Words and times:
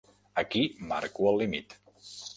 Aquí 0.43 0.63
marco 0.93 1.31
el 1.33 1.39
límit. 1.43 1.77